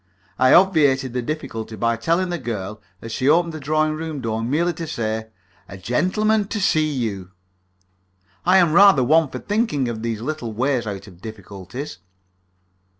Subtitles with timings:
[0.39, 4.41] I obviated the difficulty by telling the girl, as she opened the drawing room door,
[4.41, 5.27] merely to say,
[5.69, 7.29] "A gentleman to see you."
[8.43, 11.99] I am rather one for thinking of these little ways out of difficulties.